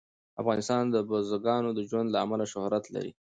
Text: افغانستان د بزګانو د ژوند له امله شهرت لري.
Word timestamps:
افغانستان 0.41 0.83
د 0.89 0.95
بزګانو 1.09 1.69
د 1.73 1.79
ژوند 1.89 2.07
له 2.11 2.17
امله 2.25 2.45
شهرت 2.53 2.85
لري. 2.95 3.11